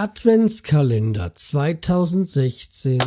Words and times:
Adventskalender 0.00 1.32
2016 1.32 3.00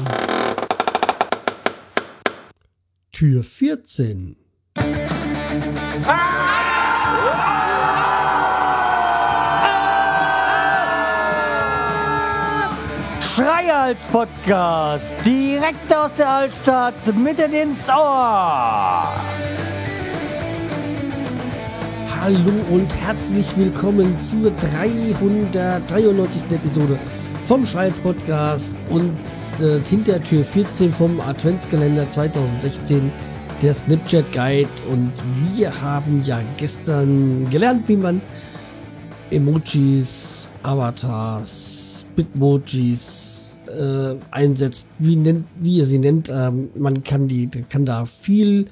Tür 3.13 3.43
14 3.43 4.35
Schreihals 13.21 14.01
Podcast, 14.11 15.13
direkt 15.25 15.95
aus 15.95 16.13
der 16.15 16.27
Altstadt, 16.29 17.15
mitten 17.15 17.53
ins 17.53 17.87
Ohr. 17.87 19.30
Hallo 22.21 22.37
und 22.69 22.95
herzlich 22.97 23.57
willkommen 23.57 24.15
zur 24.19 24.51
393. 24.51 26.43
Episode 26.51 26.99
vom 27.47 27.65
Schreihals 27.65 27.99
Podcast 27.99 28.75
und 28.91 29.09
äh, 29.59 29.79
hinter 29.89 30.23
Tür 30.23 30.43
14 30.43 30.93
vom 30.93 31.19
Adventskalender 31.19 32.07
2016 32.07 33.11
der 33.63 33.73
Snapchat 33.73 34.31
Guide 34.33 34.69
und 34.91 35.11
wir 35.55 35.81
haben 35.81 36.21
ja 36.23 36.39
gestern 36.57 37.49
gelernt, 37.49 37.89
wie 37.89 37.97
man 37.97 38.21
Emojis, 39.31 40.47
Avatars, 40.61 42.05
Bitmojis 42.15 43.57
äh, 43.65 44.13
einsetzt, 44.29 44.89
wie, 44.99 45.15
nennt, 45.15 45.47
wie 45.55 45.77
ihr 45.77 45.87
sie 45.87 45.97
nennt. 45.97 46.29
Ähm, 46.29 46.69
man 46.75 47.03
kann 47.03 47.27
die, 47.27 47.47
kann 47.47 47.87
da 47.87 48.05
viel 48.05 48.67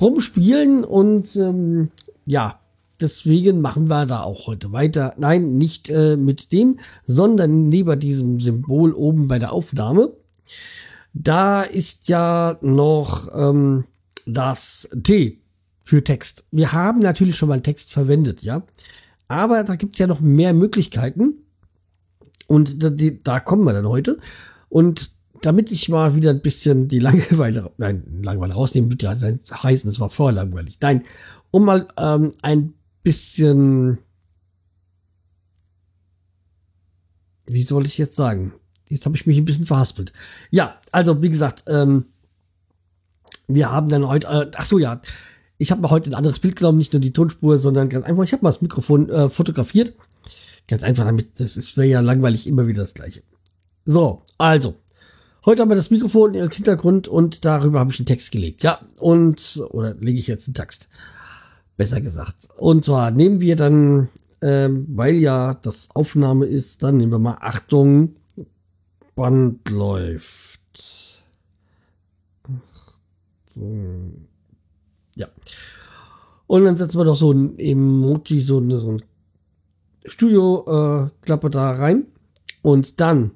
rumspielen 0.00 0.82
und 0.82 1.36
ähm, 1.36 1.90
ja, 2.24 2.59
deswegen 3.00 3.60
machen 3.60 3.88
wir 3.88 4.06
da 4.06 4.22
auch 4.22 4.46
heute 4.46 4.72
weiter. 4.72 5.14
Nein, 5.18 5.58
nicht 5.58 5.90
äh, 5.90 6.16
mit 6.16 6.52
dem, 6.52 6.78
sondern 7.06 7.68
neben 7.68 7.98
diesem 7.98 8.40
Symbol 8.40 8.92
oben 8.92 9.28
bei 9.28 9.38
der 9.38 9.52
Aufnahme. 9.52 10.12
Da 11.12 11.62
ist 11.62 12.08
ja 12.08 12.56
noch 12.60 13.28
ähm, 13.34 13.84
das 14.26 14.88
T 15.02 15.40
für 15.82 16.04
Text. 16.04 16.44
Wir 16.50 16.72
haben 16.72 17.00
natürlich 17.00 17.36
schon 17.36 17.48
mal 17.48 17.60
Text 17.60 17.92
verwendet, 17.92 18.42
ja. 18.42 18.62
Aber 19.28 19.64
da 19.64 19.76
gibt's 19.76 19.98
ja 19.98 20.06
noch 20.06 20.20
mehr 20.20 20.54
Möglichkeiten. 20.54 21.34
Und 22.46 22.82
da, 22.82 22.90
die, 22.90 23.22
da 23.22 23.40
kommen 23.40 23.64
wir 23.64 23.72
dann 23.72 23.88
heute. 23.88 24.18
Und 24.68 25.12
damit 25.42 25.70
ich 25.70 25.88
mal 25.88 26.14
wieder 26.14 26.30
ein 26.30 26.42
bisschen 26.42 26.88
die 26.88 26.98
Langeweile, 27.00 27.70
nein, 27.78 28.04
Langeweile 28.22 28.54
rausnehmen, 28.54 28.90
wird 28.90 29.02
ja 29.02 29.14
heißen, 29.14 29.90
es 29.90 30.00
war 30.00 30.10
vorher 30.10 30.34
langweilig. 30.34 30.78
Nein, 30.80 31.04
um 31.50 31.64
mal 31.64 31.88
ähm, 31.96 32.32
ein 32.42 32.74
bisschen, 33.02 33.98
wie 37.46 37.62
soll 37.62 37.86
ich 37.86 37.98
jetzt 37.98 38.16
sagen? 38.16 38.52
Jetzt 38.88 39.06
habe 39.06 39.16
ich 39.16 39.26
mich 39.26 39.38
ein 39.38 39.44
bisschen 39.44 39.66
verhaspelt. 39.66 40.12
Ja, 40.50 40.76
also 40.92 41.22
wie 41.22 41.30
gesagt, 41.30 41.64
ähm, 41.68 42.06
wir 43.46 43.70
haben 43.70 43.88
dann 43.88 44.06
heute, 44.06 44.26
äh, 44.26 44.50
ach 44.56 44.66
so 44.66 44.78
ja, 44.78 45.00
ich 45.58 45.70
habe 45.70 45.82
mal 45.82 45.90
heute 45.90 46.10
ein 46.10 46.14
anderes 46.14 46.40
Bild 46.40 46.56
genommen, 46.56 46.78
nicht 46.78 46.92
nur 46.92 47.00
die 47.00 47.12
Tonspur, 47.12 47.58
sondern 47.58 47.88
ganz 47.88 48.04
einfach, 48.04 48.24
ich 48.24 48.32
habe 48.32 48.42
mal 48.42 48.50
das 48.50 48.62
Mikrofon 48.62 49.10
äh, 49.10 49.28
fotografiert. 49.28 49.94
Ganz 50.66 50.82
einfach, 50.82 51.04
damit 51.04 51.38
das 51.38 51.76
wäre 51.76 51.86
ja 51.86 52.00
langweilig 52.00 52.46
immer 52.46 52.66
wieder 52.66 52.82
das 52.82 52.94
gleiche. 52.94 53.22
So, 53.84 54.22
also, 54.38 54.76
heute 55.44 55.62
haben 55.62 55.68
wir 55.68 55.76
das 55.76 55.90
Mikrofon 55.90 56.36
als 56.36 56.56
Hintergrund 56.56 57.08
und 57.08 57.44
darüber 57.44 57.80
habe 57.80 57.90
ich 57.92 57.98
einen 57.98 58.06
Text 58.06 58.30
gelegt. 58.32 58.62
Ja, 58.62 58.80
und, 58.98 59.62
oder 59.70 59.94
lege 59.94 60.18
ich 60.18 60.26
jetzt 60.26 60.48
einen 60.48 60.54
Text. 60.54 60.88
Besser 61.80 62.02
gesagt. 62.02 62.50
Und 62.58 62.84
zwar 62.84 63.10
nehmen 63.10 63.40
wir 63.40 63.56
dann, 63.56 64.10
ähm, 64.42 64.86
weil 64.90 65.14
ja 65.14 65.54
das 65.54 65.88
Aufnahme 65.94 66.44
ist, 66.44 66.82
dann 66.82 66.98
nehmen 66.98 67.10
wir 67.10 67.18
mal 67.18 67.38
Achtung, 67.40 68.16
Band 69.14 69.66
läuft. 69.70 71.24
Achtung. 72.44 74.26
Ja. 75.16 75.28
Und 76.46 76.64
dann 76.66 76.76
setzen 76.76 76.98
wir 76.98 77.06
doch 77.06 77.16
so 77.16 77.32
ein 77.32 77.58
Emoji, 77.58 78.42
so 78.42 78.58
eine, 78.58 78.78
so 78.78 78.90
ein 78.90 79.02
Studio-Klappe 80.04 81.46
äh, 81.46 81.50
da 81.50 81.70
rein. 81.70 82.08
Und 82.60 83.00
dann, 83.00 83.30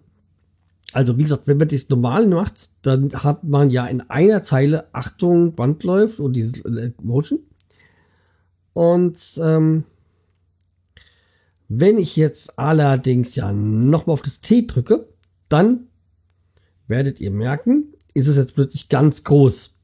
also 0.92 1.16
wie 1.16 1.22
gesagt, 1.22 1.46
wenn 1.46 1.56
man 1.56 1.68
das 1.68 1.88
normal 1.88 2.26
macht, 2.26 2.72
dann 2.82 3.10
hat 3.10 3.42
man 3.42 3.70
ja 3.70 3.86
in 3.86 4.02
einer 4.10 4.42
Zeile 4.42 4.92
Achtung, 4.92 5.54
Band 5.54 5.82
läuft 5.82 6.20
und 6.20 6.34
dieses 6.34 6.60
Emotion. 6.60 7.38
Und 8.74 9.40
ähm, 9.42 9.84
wenn 11.68 11.96
ich 11.96 12.16
jetzt 12.16 12.58
allerdings 12.58 13.34
ja 13.36 13.52
nochmal 13.52 14.14
auf 14.14 14.22
das 14.22 14.40
T 14.40 14.66
drücke, 14.66 15.08
dann 15.48 15.86
werdet 16.86 17.20
ihr 17.20 17.30
merken, 17.30 17.94
ist 18.12 18.28
es 18.28 18.36
jetzt 18.36 18.54
plötzlich 18.54 18.88
ganz 18.88 19.24
groß. 19.24 19.78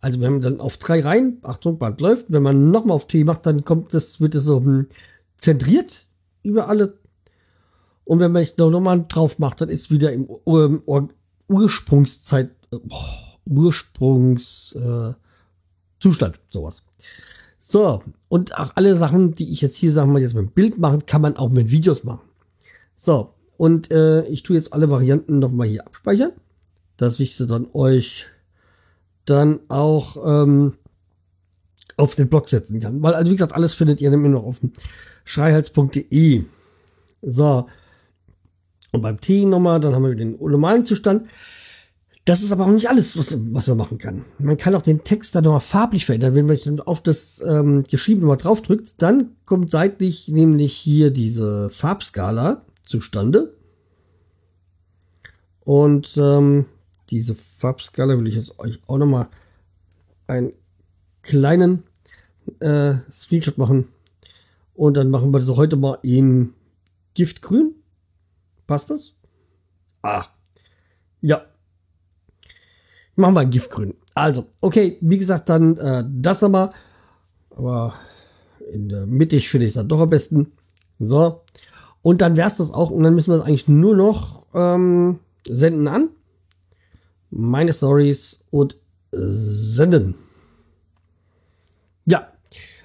Also 0.00 0.20
wenn 0.20 0.32
man 0.32 0.40
dann 0.40 0.60
auf 0.60 0.76
drei 0.78 1.00
Reihen, 1.00 1.38
Achtung, 1.42 1.78
Band 1.78 2.00
läuft, 2.00 2.32
wenn 2.32 2.42
man 2.42 2.70
nochmal 2.70 2.94
auf 2.96 3.06
T 3.06 3.24
macht, 3.24 3.44
dann 3.46 3.64
kommt 3.64 3.92
das, 3.92 4.20
wird 4.20 4.34
es 4.34 4.44
so 4.44 4.60
hm, 4.60 4.86
zentriert 5.36 6.06
über 6.42 6.68
alle. 6.68 6.98
Und 8.04 8.20
wenn 8.20 8.32
man 8.32 8.46
nochmal 8.56 9.04
drauf 9.08 9.38
macht, 9.38 9.60
dann 9.60 9.68
ist 9.68 9.90
wieder 9.90 10.12
im 10.12 10.28
Ur 10.28 11.08
Ursprungszeit, 11.48 12.50
äh, 12.72 12.78
Ursprungszustand, 13.48 15.16
äh, 16.36 16.40
sowas. 16.50 16.84
So, 17.60 18.02
und 18.28 18.56
auch 18.58 18.72
alle 18.74 18.96
Sachen, 18.96 19.34
die 19.34 19.52
ich 19.52 19.60
jetzt 19.60 19.76
hier, 19.76 19.92
sagen 19.92 20.12
wir 20.12 20.20
jetzt 20.20 20.34
mit 20.34 20.46
dem 20.46 20.52
Bild 20.52 20.78
machen, 20.78 21.04
kann 21.04 21.20
man 21.20 21.36
auch 21.36 21.50
mit 21.50 21.70
Videos 21.70 22.04
machen. 22.04 22.26
So, 22.96 23.34
und 23.58 23.90
äh, 23.90 24.24
ich 24.24 24.42
tue 24.42 24.56
jetzt 24.56 24.72
alle 24.72 24.90
Varianten 24.90 25.38
nochmal 25.38 25.68
hier 25.68 25.86
abspeichern, 25.86 26.32
dass 26.96 27.20
ich 27.20 27.36
sie 27.36 27.46
dann 27.46 27.66
euch 27.74 28.28
dann 29.26 29.60
auch 29.68 30.16
ähm, 30.24 30.74
auf 31.98 32.14
den 32.14 32.28
Blog 32.28 32.48
setzen 32.48 32.80
kann. 32.80 33.02
Weil, 33.02 33.14
also 33.14 33.30
wie 33.30 33.36
gesagt, 33.36 33.54
alles 33.54 33.74
findet 33.74 34.00
ihr 34.00 34.10
immer 34.10 34.28
noch 34.30 34.44
auf 34.44 34.60
schreihals.de. 35.24 36.44
So. 37.22 37.66
Und 38.92 39.02
beim 39.02 39.20
T 39.20 39.44
nochmal, 39.44 39.80
dann 39.80 39.94
haben 39.94 40.04
wir 40.04 40.14
den 40.14 40.38
normalen 40.40 40.86
Zustand. 40.86 41.28
Das 42.24 42.42
ist 42.42 42.52
aber 42.52 42.66
auch 42.66 42.70
nicht 42.70 42.88
alles, 42.88 43.16
was, 43.18 43.36
was 43.52 43.66
man 43.68 43.78
machen 43.78 43.98
kann. 43.98 44.24
Man 44.38 44.56
kann 44.56 44.74
auch 44.74 44.82
den 44.82 45.02
Text 45.04 45.34
dann 45.34 45.44
nochmal 45.44 45.60
farblich 45.60 46.04
verändern. 46.04 46.34
Wenn 46.34 46.46
man 46.46 46.80
auf 46.80 47.02
das 47.02 47.42
ähm, 47.46 47.84
Geschriebene 47.84 48.26
mal 48.26 48.36
draufdrückt, 48.36 49.00
dann 49.02 49.36
kommt 49.46 49.70
seitlich 49.70 50.28
nämlich 50.28 50.74
hier 50.74 51.10
diese 51.10 51.70
Farbskala 51.70 52.64
zustande. 52.84 53.54
Und 55.60 56.16
ähm, 56.18 56.66
diese 57.08 57.34
Farbskala 57.34 58.18
will 58.18 58.28
ich 58.28 58.36
jetzt 58.36 58.58
euch 58.58 58.80
auch 58.86 58.98
nochmal 58.98 59.28
einen 60.26 60.52
kleinen 61.22 61.82
äh, 62.60 62.94
Screenshot 63.10 63.58
machen. 63.58 63.88
Und 64.74 64.96
dann 64.96 65.10
machen 65.10 65.32
wir 65.32 65.40
das 65.40 65.48
heute 65.50 65.76
mal 65.76 65.98
in 66.02 66.54
Giftgrün. 67.14 67.74
Passt 68.66 68.90
das? 68.90 69.14
Ah. 70.02 70.26
Ja, 71.20 71.44
Machen 73.20 73.34
wir 73.34 73.40
ein 73.40 73.50
Giftgrün. 73.50 73.94
Also, 74.14 74.46
okay, 74.62 74.96
wie 75.02 75.18
gesagt, 75.18 75.50
dann 75.50 75.76
äh, 75.76 76.04
das 76.08 76.40
nochmal. 76.40 76.72
Aber 77.50 77.92
in 78.72 78.88
der 78.88 79.04
Mitte 79.04 79.38
finde 79.40 79.66
ich 79.66 79.70
es 79.70 79.74
dann 79.74 79.88
doch 79.88 80.00
am 80.00 80.08
besten. 80.08 80.52
So. 80.98 81.42
Und 82.00 82.22
dann 82.22 82.36
wäre 82.36 82.48
es 82.48 82.56
das 82.56 82.72
auch. 82.72 82.90
Und 82.90 83.02
dann 83.02 83.14
müssen 83.14 83.30
wir 83.30 83.36
es 83.36 83.42
eigentlich 83.42 83.68
nur 83.68 83.94
noch 83.94 84.46
ähm, 84.54 85.20
senden 85.46 85.86
an. 85.86 86.08
Meine 87.28 87.74
Stories 87.74 88.40
und 88.50 88.78
senden. 89.12 90.14
Ja. 92.06 92.26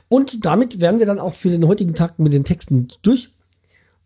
Und 0.09 0.45
damit 0.45 0.81
wären 0.81 0.99
wir 0.99 1.05
dann 1.05 1.19
auch 1.19 1.33
für 1.33 1.49
den 1.49 1.65
heutigen 1.65 1.95
Tag 1.95 2.19
mit 2.19 2.33
den 2.33 2.43
Texten 2.43 2.89
durch. 3.03 3.29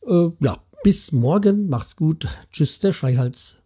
Äh, 0.05 0.29
ja, 0.41 0.57
bis 0.83 1.11
morgen. 1.11 1.69
Macht's 1.69 1.95
gut. 1.95 2.27
Tschüss, 2.51 2.79
der 2.79 2.93
Schreihals. 2.93 3.57